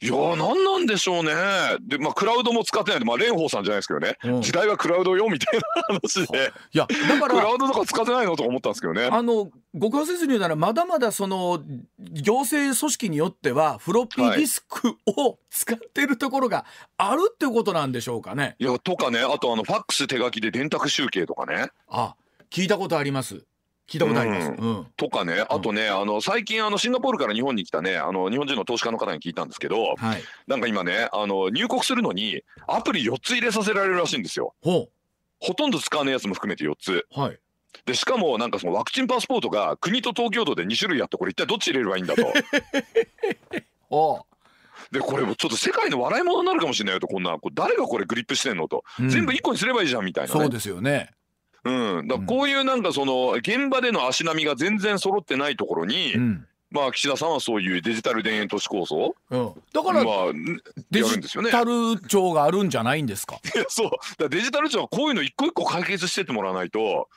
[0.00, 1.32] いやーなんなんでしょうね。
[1.80, 9.08] でまあクラウドも使ってないんでまあ蓮舫さんじゃないですけどね、うん時代はクラウドよみたいな話で いやだからクラウドとか使ってないのとか思ったんですけどね。
[9.10, 11.62] あのご解説に言うならまだまだその
[11.98, 16.64] 行政組織によってはフロッピーディスクを使ってるところが
[16.96, 18.54] あるってことなんでしょうかね。
[18.60, 22.14] いやとかねあとあのファックス手書きで電卓集計とかねあ
[22.50, 23.44] 聞いたことあります。
[23.88, 24.50] 聞いたことあります。
[24.50, 24.86] ううん。
[24.96, 30.22] とかねあとね、あの最近あのシンガポールから日本に来たねあの日本人の投資家の方に聞いたんですけどはい。
[30.46, 34.54] なんか今ねあの入国するのにアプリ4つ入れさせられるらしいんですよ。
[34.62, 34.88] ほ
[35.40, 37.06] ほとんど使わないやつも含めて4つ。
[37.16, 37.20] う。
[37.20, 37.38] はい。
[37.86, 42.32] でしかもなんかそのワクチンパスポートが国と東京都で2種類あってこれ一体どっち入れればいいんだと。
[43.90, 44.26] お
[44.92, 51.10] でこれもちょっと世界の笑い物になるかもしれないよとこんなこれ誰がこれグリップしてんのと、うん全部1個にすればいいじゃんみたいな、ね、そうですよね。
[51.68, 56.46] うん、だこういうなんかその現場での足並みが全然揃ってないところに、うん。
[56.70, 59.52] まあ岸田さんはそういうデジタル田園都市構想うん。
[59.72, 60.14] だから、まあ
[60.90, 61.50] デジやるんですよね。
[61.50, 63.36] タル庁があるんじゃないんですか？
[63.36, 67.08] い やそうだデジタル庁はこういうの一個一個解決してってもらわないと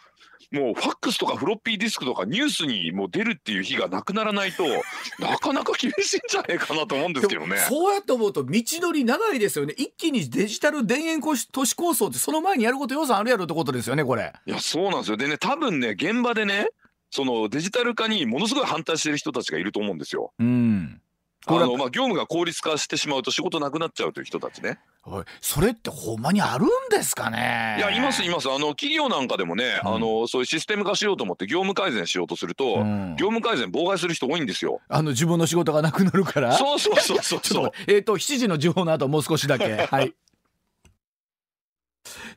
[0.51, 4.65] もうファックスとかフロッピーディスクとかニュースにもう出るっていう日がなくならないと
[5.17, 7.57] なかなか厳しいんじゃないかなと思うんですけどね。
[7.69, 9.73] そうやって思うと道のり長いですよね。
[9.77, 14.33] 一気にデジタル田園都市構想ってその前にやること予算あるやろってことですよねこれ。
[14.45, 16.69] いやそうなんですよでね多分ね現場でね
[17.11, 20.33] そのデジタル化にものすごい反対してる人たちがいると思うんですよ。
[20.39, 21.01] うん。
[21.45, 24.79] あのまあ業務が効率化してしまうと仕事なくなっちゃうという人たちね。
[25.03, 27.75] おいそれってほんまにあるんですかね？
[27.79, 34.79] いやいますいますあの企業なんかでもね、うんあのそういうシステム化しようと思って業務改善しようとすると、うん業務改善妨害する人多いんですよ。
[34.89, 36.53] あの自分の仕事がなくなるから？
[36.53, 40.13] そうそうそうそうそう えっ、と7時の時報の後もう少しだけはい。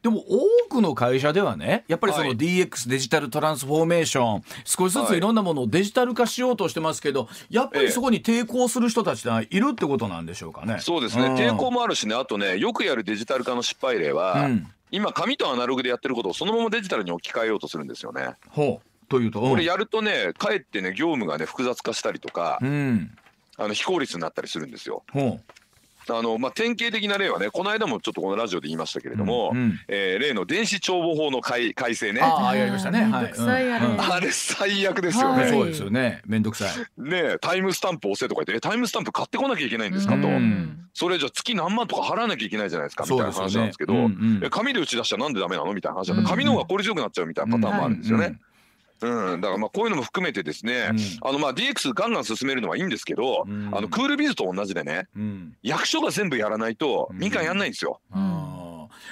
[0.05, 2.37] でも多くの会社ではねやっぱりそのはい。
[2.37, 5.21] DX デジタルトランスフォーメーション少しずつい。
[5.21, 10.77] ろんなものをデジタル化しようとしてますけどやっぱりそこに抵抗する人たちがいるってことなんでしょうかね。
[10.81, 11.35] そうですね、ん。
[11.37, 12.15] 抵抗もあるしね。
[12.15, 18.35] あとねよくやるデジタル化の失敗例は、うん、今紙とアナログでやってることをそのままデジタルに置き換えようとするんですよね。
[18.51, 19.09] ほう。
[19.09, 23.17] というと、これやるとねかえってね業務がね複雑化したりとか、うん、
[23.57, 25.03] あの非効率になったりするんですよ。
[26.13, 32.25] ほあのまあ、典型的な例はねこの間もちょっとこのラジオで言いましたけれども、うんうんえー例の電子帳簿法の改改正ねう。
[32.25, 33.05] あああやりましたね。
[33.05, 33.33] はい。
[33.33, 35.43] うんうんれ最悪ですよね。
[35.43, 36.23] はいそうですよね。
[36.27, 37.03] めんどくさい。
[37.03, 48.39] ねタイムスタンプ押せとか言ってえタイムスタンプ買ってこなきゃいけないんですかと、うんそれじゃ月何万とか払わなきゃいけないじゃないですかみたいな話なんですけど、うんうんえ紙で打ち出したらなんでダメなのみたいな話なんうんで紙の方が効率よくなっちゃうみたいなパターンもあるんですよね。
[49.01, 49.33] うん。
[49.33, 51.29] うん、だからまあこういうのも含めてですね、うん。
[51.29, 53.71] あのまあ DX ガンガン進めるのはいいんですけど、うん。
[53.73, 55.57] あのクールビズと同じでねうん。
[55.63, 58.01] 役所が全部やらないと民間やんないんですよ。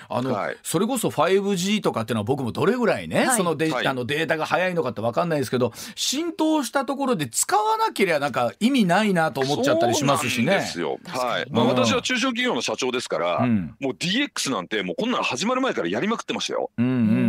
[0.08, 0.56] あの、はい。
[0.62, 3.36] それこそ 5G とかっていうのは僕もどれぐらいね、はい。
[3.36, 3.86] そのデジ、はい。
[3.86, 10.56] あのデータが早いのかって分かんないですけど浸透したところで使わなければなんか意味ないなと思っちゃったりしますしね。
[10.56, 10.62] で。
[10.62, 10.98] すよ。
[11.06, 11.46] はい。
[11.50, 13.74] まあうん私は中小企業の社長ですから、うん。
[13.80, 16.70] もう DX なんてもうこんなの始まる前からやりまくってましたよ。
[16.76, 17.21] うんうん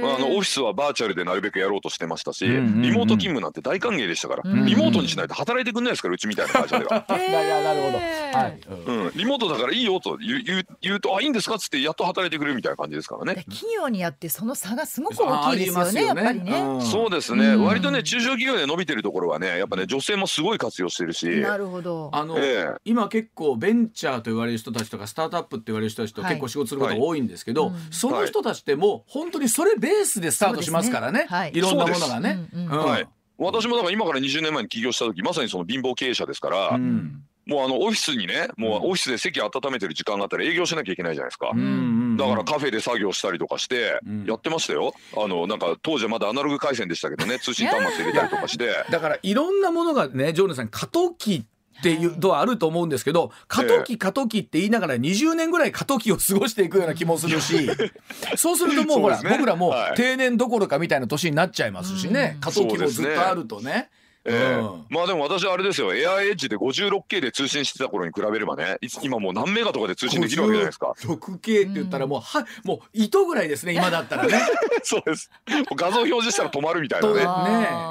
[0.00, 7.04] まあ、あのオフィスはバーチャルでなるべくやろうとしてましたし、うんうんうんリモート勤務なんて大歓迎でしたから、うんリモートにしないと働いてくんないですからうちみたいな会社では。
[7.08, 7.16] うん。
[7.16, 7.98] いやいやなるほど。
[7.98, 8.60] はい。
[8.86, 13.34] うんうん、リモートだからいいよと言う言う言うとあいいんですかっつってやっと働いてくれるみたいな感じですからね。
[13.34, 16.60] で企業によってその差がすごく大きいですよねやっぱりね。
[16.60, 22.10] うんそうですね、うん割とね中小企業で伸びてるところはねやっぱね女性もすごい活用してるし、なるほど。
[22.12, 31.20] あの、ええ今結構ベンチャーと言われる人たちとかスタートアップって言われる人たちとはい結構仕事することが多いんですけど、その人たちってもう本当にそれベースでスタートしますからね。
[31.20, 31.26] ね。
[31.28, 31.52] はい。
[31.54, 32.48] いろんなものがね。
[32.68, 33.08] はい。
[33.38, 37.22] 私もだから今から20年前に起業した時まさにその貧乏経営者ですから、うん。
[37.46, 41.46] もうあのオフィスにねもうオフィスで席温めてる時間があったら営業しなきゃいけないじゃないですか。
[41.48, 44.92] だからカフェで作業したりとかしてやってましたよ。
[45.16, 48.84] あのなんか当時はまだアナログ回線でしたけどね通信端末入れたりとかして。
[48.90, 51.46] だからいろんなものがねジョーネさん過渡期
[51.78, 57.70] っていうのはあると思うんですけど過渡期過渡期って言いながら20年ぐらい過渡期を過ごしていくような気もするし
[58.36, 62.36] そうするともうほら、僕らも定年どころかみたいな年になっちゃいますしね。
[62.40, 63.88] 過渡期もずっとあるとね。
[64.24, 65.94] えー、うん、まあでも私あれですよ。
[65.94, 70.94] エアエッジで 56K で通信してた頃に比べればね今もう何メガとかで通信できるわけじゃないですか。
[70.98, 74.40] 6K って言ったらもう、はもう糸ぐらいですね今だったらね。
[74.82, 75.30] そうです。
[75.76, 77.14] 画像表示したら止まるみたいなね。
[77.14, 77.20] ね。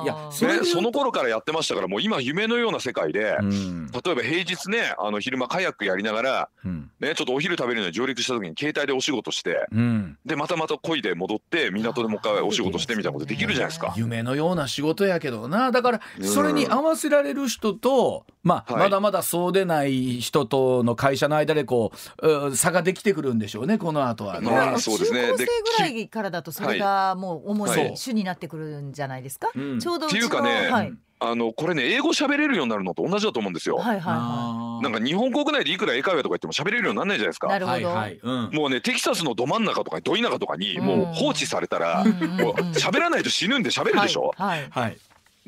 [0.04, 13.94] いやそれ、ね、その頃からやってましたからもう今夢のような世界で、うん、例えば平日ねあの昼間カヤックやりながら、うん、ねちょっとお昼食べるのに上陸した時に携帯でお仕事して、うん、でまたまた漕いで戻って港でもう一回お仕事してみたいなことできるじゃないですか。
[13.98, 15.72] 夢のような仕事やけどな。
[15.72, 24.52] だからそれに合わせせられる人と、まあ、はい、まだまだそうでない人との会社の間でこう差ができてくるんでしょうねこの後はね。
[24.52, 29.48] まあ、そうですね中高生ぐらいからだとそれがもう主に主になってくるんじゃないですか？
[29.48, 33.78] はい、ちょうどっていうかね、はい、あのこれね英語喋れるようになるのと同じだと思うんですよ。
[33.78, 34.84] はいはいはい。
[34.84, 37.48] なんか日本国内でいくら英会話とか言っても喋れるようにならないじゃないですか。
[37.48, 37.88] なるほど。
[37.88, 44.34] はいうん、もうねテキサスのど真ん中とかど田舎とかにもう放置されたら、もう喋らないと死ぬんで喋るでしょ？
[44.36, 44.68] はい。
[44.70, 44.98] はい。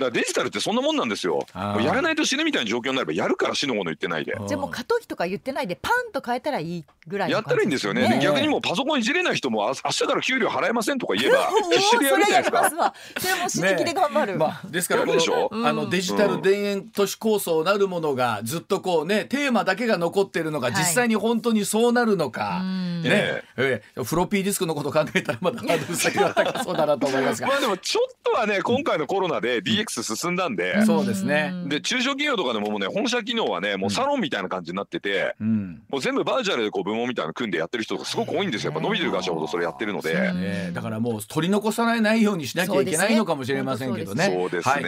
[0.02, 1.46] だからデジタルってそんなもんなんですよ。
[1.56, 4.36] やらないと死ぬみたいな状況になればやるから死のもの言ってないで。
[4.48, 8.08] じゃあもう過渡期とか言ってないでパンと変えたらいいぐらいやったらいいんですよね。
[8.08, 8.20] ね。
[8.22, 12.94] 逆にもうパソコンいじれない人も明日から給料払えませんとか言えば 必死でやるじゃないですか。
[13.20, 14.32] それも死ぬ気で頑張る。
[14.34, 22.64] ね、まあですからこのあのデジタル田園都市構想なるものがずっとこうねテーマだけが残ってるのが実際に本当にそうなるのか、はい、
[23.08, 27.48] ね、えー、フロッピーディスクのこと考えたらまだハードル先は高そうだなと思いますが。
[27.48, 30.86] まあでもちょっとはね今回のコロナで DX 進んだんで。
[30.86, 31.54] そうですね。
[31.66, 38.72] で中小企業とかでももうね本社機能はねもうサロンみたいな感じになってて、うん、もう全部バーチャルでこう部門みたいな組んでやってる人がすごく多いんですよ。
[38.72, 44.26] やっぱ伸びてる会社ほどそれやってるので、ね、だからもう取り残さないようにしなきゃいけないのかもしれませんけどね。
[44.26, 44.86] そうですね、はい、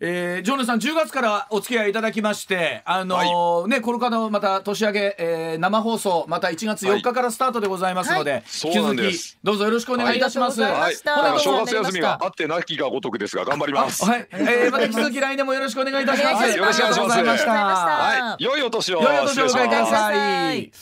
[0.00, 14.04] えー、ジョーネさん10月からお付き合いいただきましてあのーはい、ねこの方また年明け、えー、生放送また1月4日からスタートでございますので、はい、引き続きどうぞよろしくお願いいたします、はい、正月休みがあってなきがごとくですが頑張ります。
[14.04, 16.56] はい、えー、また引き続き来年もよろしくお願いいたします。
[16.56, 17.46] よろしくお願いします。
[17.46, 19.02] はい、良いお年を。
[19.02, 20.16] 良いお年をお迎えください。
[20.16, 20.72] はい。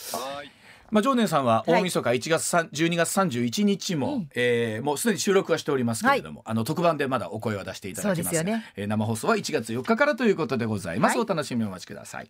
[0.93, 12.29] まあ、常念さんは大晦日1月3、12月31日も、うん、えー、もうすでに収録はしておりますけれども、はい、あの特番でまだお声を出していただきますが、ねえー、生放送は1月4日からということでございます、はい、お楽しみお待ちください